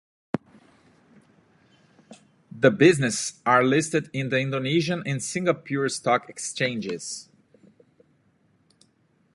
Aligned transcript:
The 2.51 2.71
businesses 2.71 3.39
are 3.45 3.63
listed 3.63 4.09
in 4.13 4.29
the 4.29 4.39
Indonesian 4.39 5.03
and 5.05 5.21
Singapore 5.21 5.89
stock 5.89 6.27
exchanges. 6.27 7.29